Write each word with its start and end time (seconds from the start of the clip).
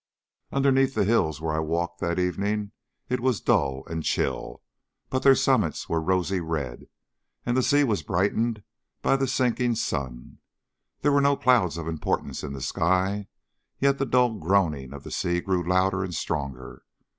Underneath 0.51 0.95
the 0.95 1.03
hills 1.05 1.39
where 1.39 1.53
I 1.53 1.59
walked 1.59 1.99
that 1.99 2.17
evening 2.17 2.71
it 3.07 3.19
was 3.19 3.39
dull 3.39 3.83
and 3.85 4.03
chill, 4.03 4.63
but 5.11 5.21
their 5.21 5.35
summits 5.35 5.87
were 5.87 6.01
rosy 6.01 6.39
red, 6.39 6.87
and 7.45 7.55
the 7.55 7.61
sea 7.61 7.83
was 7.83 8.01
brightened 8.01 8.63
by 9.03 9.15
the 9.15 9.27
sinking 9.27 9.75
sun. 9.75 10.39
There 11.01 11.11
were 11.11 11.21
no 11.21 11.37
clouds 11.37 11.77
of 11.77 11.87
importance 11.87 12.41
in 12.43 12.53
the 12.53 12.61
sky, 12.61 13.27
yet 13.77 13.99
the 13.99 14.07
dull 14.07 14.33
groaning 14.39 14.91
of 14.91 15.03
the 15.03 15.11
sea 15.11 15.39
grew 15.39 15.61
louder 15.63 16.03
and 16.03 16.15
stronger. 16.15 16.81